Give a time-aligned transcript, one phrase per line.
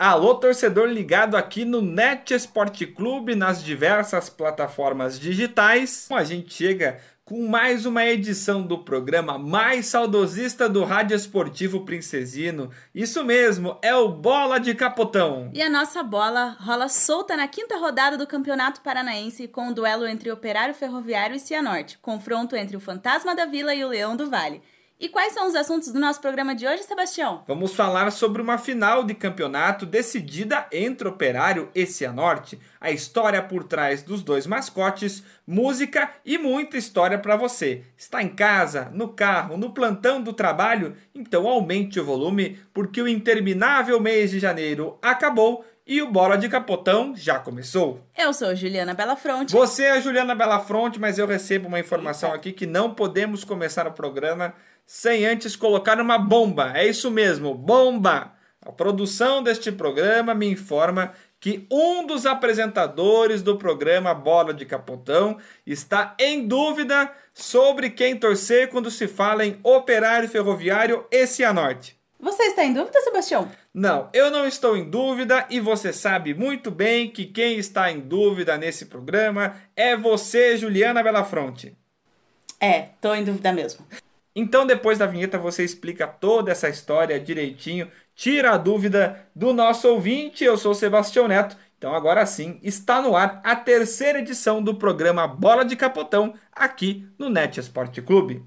[0.00, 6.06] Alô, torcedor ligado aqui no Net Esporte Clube, nas diversas plataformas digitais.
[6.12, 12.70] A gente chega com mais uma edição do programa mais saudosista do Rádio Esportivo Princesino.
[12.94, 15.50] Isso mesmo, é o Bola de Capotão.
[15.52, 20.06] E a nossa bola rola solta na quinta rodada do Campeonato Paranaense com o duelo
[20.06, 24.30] entre Operário Ferroviário e Cianorte, confronto entre o Fantasma da Vila e o Leão do
[24.30, 24.62] Vale.
[25.00, 27.44] E quais são os assuntos do nosso programa de hoje, Sebastião?
[27.46, 33.62] Vamos falar sobre uma final de campeonato decidida entre Operário e Cianorte, a história por
[33.62, 37.84] trás dos dois mascotes, música e muita história para você.
[37.96, 40.96] Está em casa, no carro, no plantão do trabalho?
[41.14, 46.48] Então aumente o volume, porque o interminável mês de janeiro acabou e o Bola de
[46.48, 48.04] Capotão já começou.
[48.14, 49.54] Eu sou Juliana Belafronte.
[49.54, 53.92] Você é Juliana Belafronte, mas eu recebo uma informação aqui que não podemos começar o
[53.92, 54.52] programa
[54.88, 56.72] sem antes colocar uma bomba.
[56.74, 58.32] É isso mesmo, bomba!
[58.64, 65.36] A produção deste programa me informa que um dos apresentadores do programa Bola de Capotão
[65.66, 72.00] está em dúvida sobre quem torcer quando se fala em operário ferroviário e Cianorte.
[72.18, 73.48] Você está em dúvida, Sebastião?
[73.72, 78.00] Não, eu não estou em dúvida e você sabe muito bem que quem está em
[78.00, 81.76] dúvida nesse programa é você, Juliana Belafronte.
[82.58, 83.86] É, estou em dúvida mesmo.
[84.40, 89.88] Então, depois da vinheta, você explica toda essa história direitinho, tira a dúvida do nosso
[89.88, 90.44] ouvinte.
[90.44, 91.56] Eu sou Sebastião Neto.
[91.76, 97.04] Então, agora sim, está no ar a terceira edição do programa Bola de Capotão aqui
[97.18, 98.44] no Net Esporte Clube.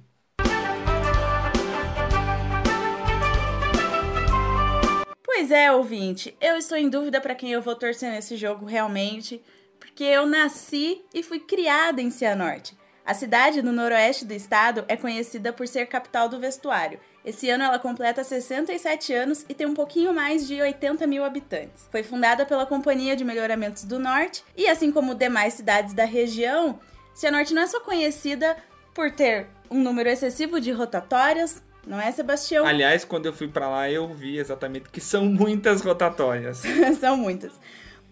[5.25, 9.43] Pois é, ouvinte, eu estou em dúvida para quem eu vou torcer nesse jogo realmente,
[9.77, 12.79] porque eu nasci e fui criada em Cianorte.
[13.05, 16.99] A cidade no noroeste do estado é conhecida por ser capital do vestuário.
[17.25, 21.87] Esse ano ela completa 67 anos e tem um pouquinho mais de 80 mil habitantes.
[21.91, 26.79] Foi fundada pela Companhia de Melhoramentos do Norte e, assim como demais cidades da região,
[27.13, 28.55] Cianorte não é só conhecida
[28.93, 32.65] por ter um número excessivo de rotatórias, não é, Sebastião?
[32.65, 36.61] Aliás, quando eu fui para lá, eu vi exatamente que são muitas rotatórias.
[36.99, 37.53] são muitas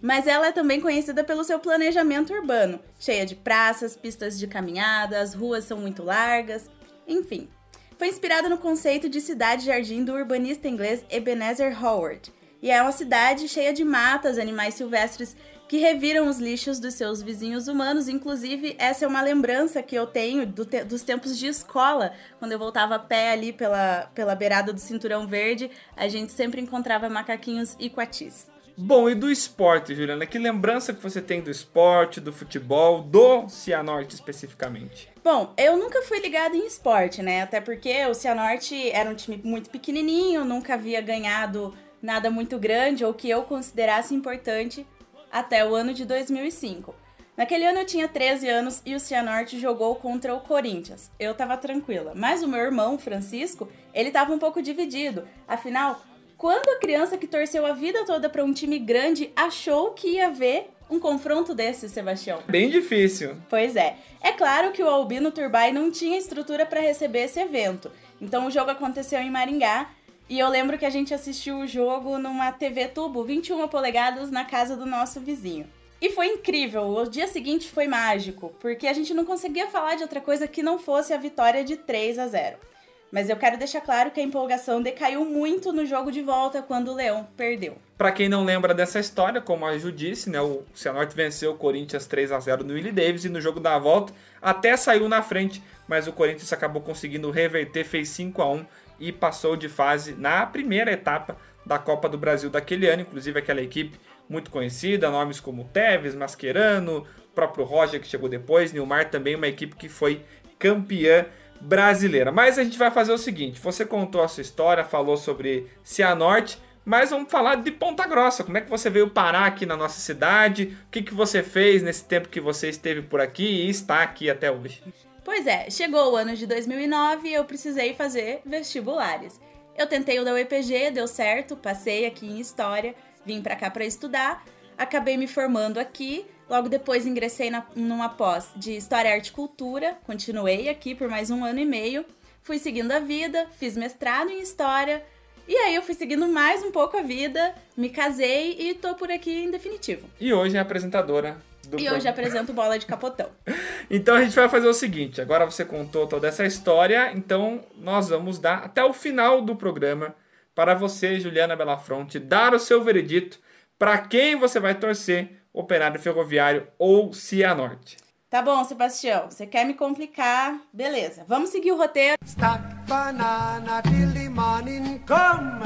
[0.01, 5.19] mas ela é também conhecida pelo seu planejamento urbano, cheia de praças, pistas de caminhada,
[5.19, 6.69] as ruas são muito largas,
[7.07, 7.49] enfim.
[7.97, 13.47] Foi inspirada no conceito de cidade-jardim do urbanista inglês Ebenezer Howard, e é uma cidade
[13.47, 15.35] cheia de matas, animais silvestres
[15.69, 18.09] que reviram os lixos dos seus vizinhos humanos.
[18.09, 22.51] Inclusive, essa é uma lembrança que eu tenho do te dos tempos de escola, quando
[22.51, 27.07] eu voltava a pé ali pela, pela beirada do Cinturão Verde, a gente sempre encontrava
[27.07, 28.47] macaquinhos e coatis.
[28.81, 30.25] Bom, e do esporte, Juliana?
[30.25, 35.09] Que lembrança que você tem do esporte, do futebol, do Cianorte especificamente?
[35.21, 37.41] Bom, eu nunca fui ligada em esporte, né?
[37.41, 43.03] Até porque o Cianorte era um time muito pequenininho, nunca havia ganhado nada muito grande
[43.03, 44.87] ou que eu considerasse importante
[45.29, 46.95] até o ano de 2005.
[47.35, 51.11] Naquele ano eu tinha 13 anos e o Cianorte jogou contra o Corinthians.
[51.19, 55.27] Eu tava tranquila, mas o meu irmão, Francisco, ele tava um pouco dividido.
[55.47, 56.01] Afinal,
[56.39, 60.31] quando a criança que torceu a vida toda para um time grande achou que ia
[60.31, 62.39] ver um confronto desse, Sebastião?
[62.47, 63.35] Bem difícil.
[63.49, 63.97] Pois é.
[64.21, 67.91] É claro que o Albino Turbay não tinha estrutura para receber esse evento.
[68.21, 69.91] Então o jogo aconteceu em Maringá
[70.29, 74.45] e eu lembro que a gente assistiu o jogo numa TV tubo 21 polegadas na
[74.45, 75.67] casa do nosso vizinho.
[76.01, 80.03] E foi incrível, o dia seguinte foi mágico, porque a gente não conseguia falar de
[80.03, 82.68] outra coisa que não fosse a vitória de 3 a 0.
[83.11, 86.91] Mas eu quero deixar claro que a empolgação decaiu muito no jogo de volta quando
[86.91, 87.77] o Leão perdeu.
[87.97, 91.57] Para quem não lembra dessa história, como a Ju disse, né, o Cianorte venceu o
[91.57, 95.21] Corinthians 3 a 0 no Willie Davis e no jogo da volta até saiu na
[95.21, 98.65] frente, mas o Corinthians acabou conseguindo reverter, fez 5 a 1
[98.99, 103.61] e passou de fase na primeira etapa da Copa do Brasil daquele ano, inclusive aquela
[103.61, 103.99] equipe
[104.29, 109.75] muito conhecida, nomes como Teves, Mascherano, próprio Roger que chegou depois, Nilmar também uma equipe
[109.75, 110.23] que foi
[110.57, 111.25] campeã
[111.61, 112.31] brasileira.
[112.31, 116.59] Mas a gente vai fazer o seguinte: você contou a sua história, falou sobre Cianorte,
[116.85, 118.43] mas vamos falar de Ponta Grossa.
[118.43, 120.77] Como é que você veio parar aqui na nossa cidade?
[120.87, 124.29] O que, que você fez nesse tempo que você esteve por aqui e está aqui
[124.29, 124.81] até hoje?
[125.23, 129.39] Pois é, chegou o ano de 2009 e eu precisei fazer vestibulares.
[129.77, 132.95] Eu tentei o da UEPG, deu certo, passei aqui em História,
[133.25, 134.43] vim para cá para estudar,
[134.77, 139.95] acabei me formando aqui Logo depois ingressei na, numa pós de História, Arte e Cultura,
[140.03, 142.03] continuei aqui por mais um ano e meio,
[142.41, 145.03] fui seguindo a vida, fiz mestrado em História,
[145.47, 149.11] e aí eu fui seguindo mais um pouco a vida, me casei e tô por
[149.11, 150.09] aqui em definitivo.
[150.19, 151.37] E hoje é apresentadora
[151.67, 153.29] do E hoje apresento Bola de Capotão.
[153.87, 158.09] então a gente vai fazer o seguinte, agora você contou toda essa história, então nós
[158.09, 160.15] vamos dar até o final do programa
[160.55, 163.39] para você, Juliana Belafronte, dar o seu veredito
[163.77, 167.97] para quem você vai torcer, Operário Ferroviário ou Cianorte.
[168.29, 169.29] Tá bom, Sebastião.
[169.29, 170.55] Você quer me complicar?
[170.71, 171.25] Beleza.
[171.27, 172.15] Vamos seguir o roteiro.
[172.23, 175.65] Stack banana till the morning come.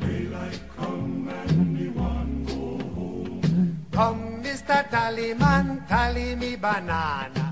[0.00, 3.76] Daylight come and me one go home.
[3.94, 4.88] Come, Mr.
[4.88, 7.50] Tallyman, tally me banana.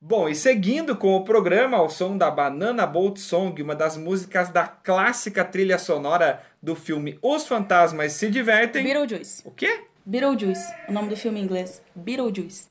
[0.00, 4.50] Bom, e seguindo com o programa ao som da Banana Boat Song, uma das músicas
[4.50, 8.84] da clássica trilha sonora do filme Os Fantasmas se Divertem.
[8.84, 9.42] Beetlejuice.
[9.44, 9.84] O quê?
[10.08, 11.82] Beetlejuice, o nome do filme em inglês.
[11.92, 12.68] Beetlejuice.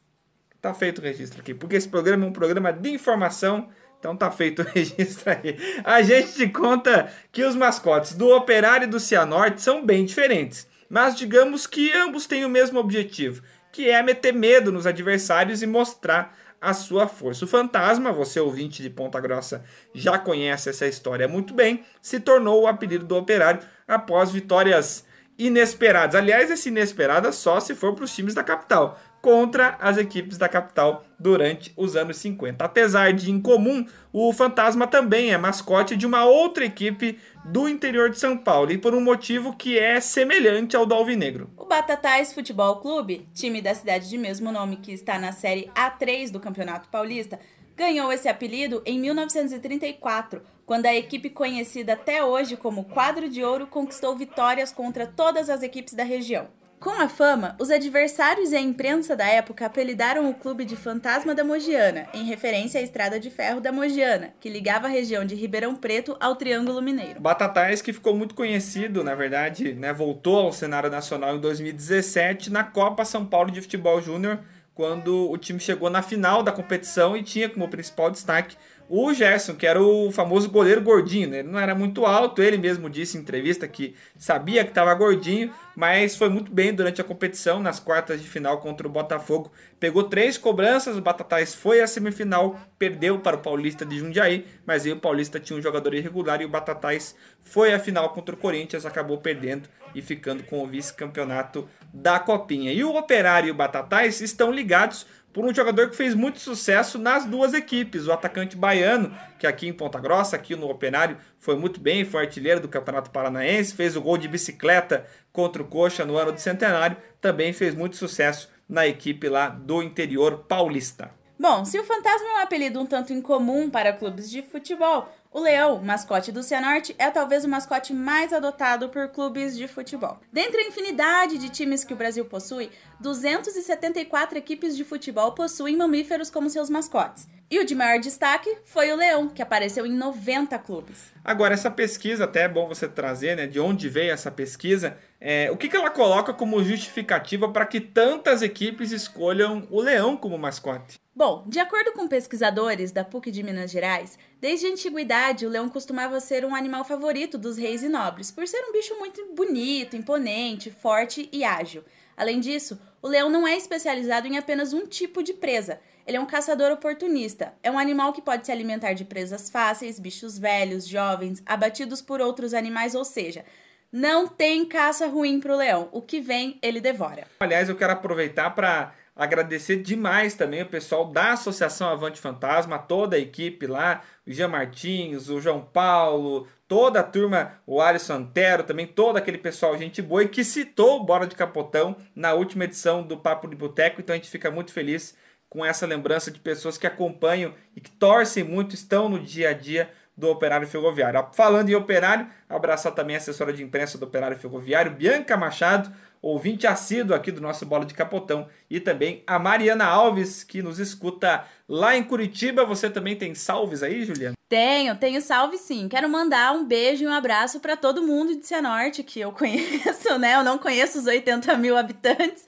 [0.62, 3.68] Tá feito o registro aqui, porque esse programa é um programa de informação,
[4.00, 5.58] então tá feito o registro aí.
[5.84, 10.66] A gente te conta que os mascotes do Operário e do Cianorte são bem diferentes,
[10.90, 15.68] mas digamos que ambos têm o mesmo objetivo, que é meter medo nos adversários e
[15.68, 17.44] mostrar a sua força.
[17.44, 19.62] O fantasma, você ouvinte de Ponta Grossa
[19.94, 25.04] já conhece essa história muito bem, se tornou o apelido do Operário após vitórias
[25.38, 26.16] inesperadas.
[26.16, 30.48] Aliás, esse inesperada só se for para os times da capital contra as equipes da
[30.48, 32.64] capital durante os anos 50.
[32.64, 33.84] Apesar de incomum,
[34.14, 38.78] o Fantasma também é mascote de uma outra equipe do interior de São Paulo e
[38.78, 41.50] por um motivo que é semelhante ao do Alvinegro.
[41.58, 46.30] O Batatais Futebol Clube, time da cidade de mesmo nome que está na série A3
[46.30, 47.40] do Campeonato Paulista,
[47.76, 53.68] ganhou esse apelido em 1934, quando a equipe conhecida até hoje como Quadro de Ouro
[53.68, 56.48] conquistou vitórias contra todas as equipes da região.
[56.80, 61.34] Com a fama, os adversários e a imprensa da época apelidaram o clube de Fantasma
[61.34, 65.34] da Mogiana, em referência à estrada de ferro da Mogiana, que ligava a região de
[65.34, 67.20] Ribeirão Preto ao Triângulo Mineiro.
[67.20, 72.64] Batatais, que ficou muito conhecido, na verdade, né, voltou ao cenário nacional em 2017 na
[72.64, 74.40] Copa São Paulo de Futebol Júnior,
[74.76, 78.58] quando o time chegou na final da competição e tinha como principal destaque
[78.88, 81.40] o Gerson, que era o famoso goleiro gordinho, né?
[81.40, 85.52] ele não era muito alto, ele mesmo disse em entrevista que sabia que estava gordinho,
[85.76, 89.52] mas foi muito bem durante a competição, nas quartas de final contra o Botafogo.
[89.80, 94.86] Pegou três cobranças, o Batatais foi à semifinal, perdeu para o Paulista de Jundiaí, mas
[94.86, 98.38] aí o Paulista tinha um jogador irregular e o Batatais foi à final contra o
[98.38, 102.74] Corinthians, acabou perdendo e ficando com o vice-campeonato da Copinha.
[102.74, 106.98] E o Operário e o Batatais estão ligados por um jogador que fez muito sucesso
[106.98, 111.58] nas duas equipes, o atacante baiano, que aqui em Ponta Grossa, aqui no Operário, foi
[111.58, 116.06] muito bem, foi artilheiro do Campeonato Paranaense, fez o gol de bicicleta contra o Coxa
[116.06, 121.12] no ano do centenário, também fez muito sucesso na equipe lá do interior paulista.
[121.38, 125.42] Bom, se o Fantasma é um apelido um tanto incomum para clubes de futebol, o
[125.42, 130.18] leão, mascote do Cianorte, é talvez o mascote mais adotado por clubes de futebol.
[130.32, 132.72] Dentre a infinidade de times que o Brasil possui,
[133.02, 137.28] 274 equipes de futebol possuem mamíferos como seus mascotes.
[137.50, 141.14] E o de maior destaque foi o leão, que apareceu em 90 clubes.
[141.24, 145.52] Agora, essa pesquisa, até é bom você trazer, né, de onde veio essa pesquisa, é,
[145.52, 150.40] o que, que ela coloca como justificativa para que tantas equipes escolham o leão como
[150.40, 151.00] mascote?
[151.16, 155.70] Bom, de acordo com pesquisadores da PUC de Minas Gerais, desde a antiguidade o leão
[155.70, 159.96] costumava ser um animal favorito dos reis e nobres, por ser um bicho muito bonito,
[159.96, 161.84] imponente, forte e ágil.
[162.18, 165.80] Além disso, o leão não é especializado em apenas um tipo de presa.
[166.06, 167.54] Ele é um caçador oportunista.
[167.64, 172.22] É um animal que pode se alimentar de presas fáceis, bichos velhos, jovens, abatidos por
[172.22, 173.44] outros animais, ou seja,
[173.92, 175.90] não tem caça ruim para o leão.
[175.92, 177.28] O que vem, ele devora.
[177.40, 183.16] Aliás, eu quero aproveitar para Agradecer demais também o pessoal da Associação Avante Fantasma, toda
[183.16, 188.64] a equipe lá, o Jean Martins, o João Paulo, toda a turma, o Alisson Antero,
[188.64, 192.66] também todo aquele pessoal, gente boa, e que citou o Bora de Capotão na última
[192.66, 195.16] edição do Papo de Boteco, então a gente fica muito feliz
[195.56, 199.54] com essa lembrança de pessoas que acompanham e que torcem muito, estão no dia a
[199.54, 201.28] dia do Operário Ferroviário.
[201.32, 205.90] Falando em Operário, abraçar também a assessora de imprensa do Operário Ferroviário, Bianca Machado,
[206.22, 210.78] ouvinte assíduo aqui do nosso Bola de Capotão, e também a Mariana Alves, que nos
[210.78, 212.66] escuta lá em Curitiba.
[212.66, 214.36] Você também tem salves aí, Juliana?
[214.50, 215.88] Tenho, tenho salve sim.
[215.88, 220.20] Quero mandar um beijo e um abraço para todo mundo de Cianorte que eu conheço,
[220.20, 220.36] né?
[220.36, 222.46] Eu não conheço os 80 mil habitantes,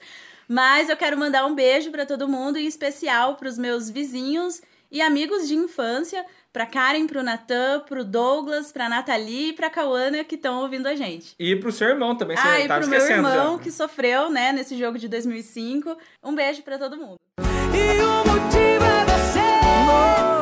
[0.48, 4.62] mas eu quero mandar um beijo para todo mundo, em especial para os meus vizinhos
[4.90, 10.24] e amigos de infância pra Karen, pro Natan, pro Douglas, pra Nathalie e pra Cauana
[10.24, 11.34] que estão ouvindo a gente.
[11.38, 13.62] E pro seu irmão também, você ah, e pro meu irmão já.
[13.62, 15.96] que sofreu, né, nesse jogo de 2005.
[16.24, 17.16] Um beijo para todo mundo.
[17.38, 19.48] E o motivo é você,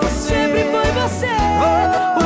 [0.00, 2.25] você sempre foi você, o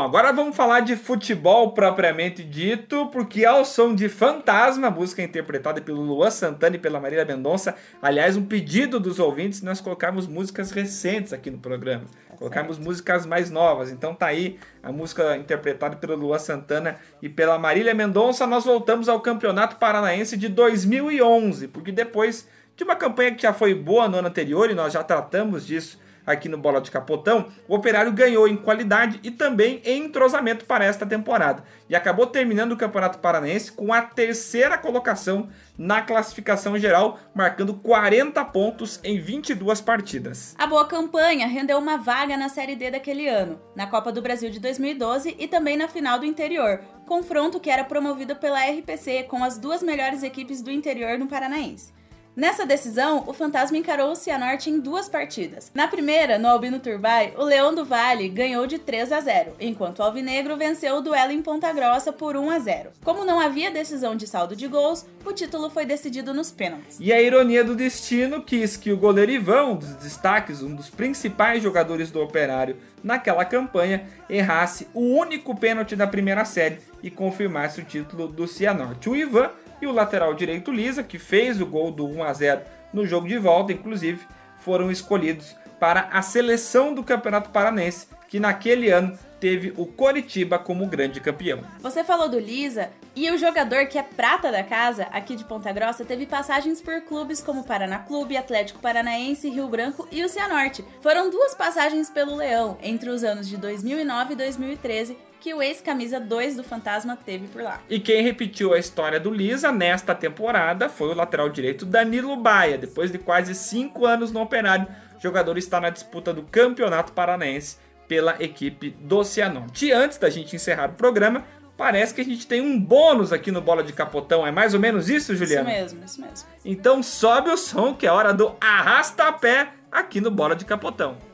[0.00, 5.78] Bom, agora vamos falar de futebol propriamente dito, porque ao som de Fantasma, música interpretada
[5.82, 10.70] pelo Luan Santana e pela Marília Mendonça, aliás, um pedido dos ouvintes, nós colocarmos músicas
[10.70, 12.04] recentes aqui no programa.
[12.30, 13.90] Tá colocarmos músicas mais novas.
[13.90, 18.46] Então tá aí a música interpretada pelo Luan Santana e pela Marília Mendonça.
[18.46, 23.74] Nós voltamos ao Campeonato Paranaense de 2011, porque depois de uma campanha que já foi
[23.74, 27.74] boa no ano anterior e nós já tratamos disso aqui no Bola de Capotão, o
[27.74, 32.76] Operário ganhou em qualidade e também em entrosamento para esta temporada e acabou terminando o
[32.76, 40.54] Campeonato Paranaense com a terceira colocação na classificação geral, marcando 40 pontos em 22 partidas.
[40.58, 44.50] A boa campanha rendeu uma vaga na Série D daquele ano, na Copa do Brasil
[44.50, 49.42] de 2012 e também na final do interior, confronto que era promovido pela RPC com
[49.42, 51.99] as duas melhores equipes do interior no Paranaense.
[52.36, 55.72] Nessa decisão, o Fantasma encarou o Cianorte em duas partidas.
[55.74, 59.98] Na primeira, no Albino Turbay, o Leão do Vale ganhou de 3 a 0, enquanto
[59.98, 62.90] o Alvinegro venceu o duelo em Ponta Grossa por 1 a 0.
[63.02, 66.98] Como não havia decisão de saldo de gols, o título foi decidido nos pênaltis.
[67.00, 70.88] E a ironia do destino quis que o goleiro Ivan, um dos destaques, um dos
[70.88, 77.80] principais jogadores do Operário naquela campanha, errasse o único pênalti da primeira série e confirmasse
[77.80, 79.10] o título do Cianorte.
[79.10, 82.60] O Ivan e o lateral direito Lisa, que fez o gol do 1 a 0
[82.92, 84.26] no jogo de volta, inclusive,
[84.58, 90.86] foram escolhidos para a seleção do Campeonato Paranense, que naquele ano teve o Coritiba como
[90.86, 91.60] grande campeão.
[91.80, 95.72] Você falou do Lisa, e o jogador que é prata da casa, aqui de Ponta
[95.72, 100.84] Grossa, teve passagens por clubes como Paraná Clube, Atlético Paranaense, Rio Branco e o Cianorte.
[101.00, 106.20] Foram duas passagens pelo Leão entre os anos de 2009 e 2013, que o ex-camisa
[106.20, 107.80] 2 do Fantasma teve por lá.
[107.88, 112.76] E quem repetiu a história do Lisa nesta temporada foi o lateral direito Danilo Baia.
[112.76, 117.78] Depois de quase cinco anos no Operário, o jogador está na disputa do Campeonato Paranaense
[118.06, 119.86] pela equipe do Cianorte.
[119.86, 121.44] E antes da gente encerrar o programa,
[121.76, 124.46] parece que a gente tem um bônus aqui no Bola de Capotão.
[124.46, 125.70] É mais ou menos isso, Juliana?
[125.70, 126.48] Isso mesmo, isso mesmo.
[126.64, 131.29] Então sobe o som que é hora do arrasta-pé aqui no Bola de Capotão.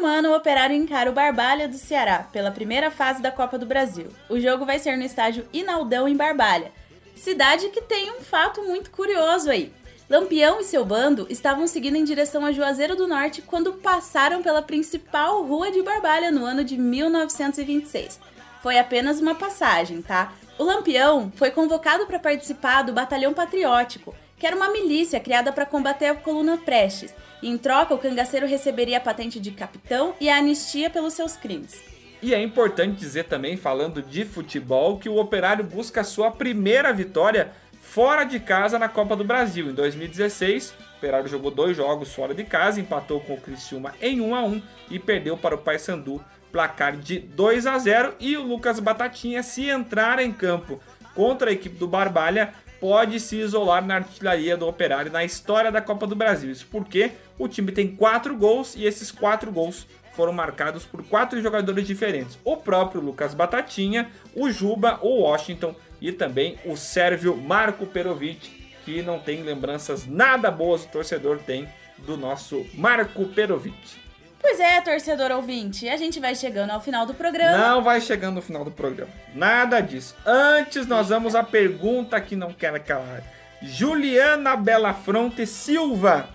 [0.00, 4.06] Semana o Operário encara o Barbalha do Ceará pela primeira fase da Copa do Brasil.
[4.30, 6.72] O jogo vai ser no estádio Inaldão em Barbalha,
[7.14, 9.70] cidade que tem um fato muito curioso aí.
[10.08, 14.62] Lampião e seu bando estavam seguindo em direção a Juazeiro do Norte quando passaram pela
[14.62, 18.18] principal rua de Barbalha no ano de 1926.
[18.62, 20.32] Foi apenas uma passagem, tá?
[20.56, 25.64] O Lampião foi convocado para participar do Batalhão Patriótico, que era uma milícia criada para
[25.64, 30.36] combater a coluna Prestes em troca, o cangaceiro receberia a patente de capitão e a
[30.36, 31.82] anistia pelos seus crimes.
[32.22, 36.92] E é importante dizer também, falando de futebol, que o Operário busca a sua primeira
[36.92, 39.70] vitória fora de casa na Copa do Brasil.
[39.70, 44.20] Em 2016, o Operário jogou dois jogos fora de casa, empatou com o Criciúma em
[44.20, 48.42] 1 a 1 e perdeu para o Paysandu placar de 2 a 0 e o
[48.42, 50.78] Lucas Batatinha se entrar em campo
[51.14, 55.82] contra a equipe do Barbalha pode se isolar na artilharia do Operário na história da
[55.82, 56.50] Copa do Brasil.
[56.50, 61.40] Isso porque o time tem quatro gols e esses quatro gols foram marcados por quatro
[61.40, 67.86] jogadores diferentes: o próprio Lucas Batatinha, o Juba, o Washington e também o sérvio Marco
[67.86, 71.68] Perovic, que não tem lembranças nada boas o torcedor tem
[71.98, 74.09] do nosso Marco Perovic.
[74.40, 77.58] Pois é, torcedor ouvinte, a gente vai chegando ao final do programa.
[77.58, 79.12] Não vai chegando no final do programa.
[79.34, 80.16] Nada disso.
[80.24, 83.22] Antes nós vamos à pergunta que não quer calar.
[83.62, 86.30] Juliana Belafronte Silva.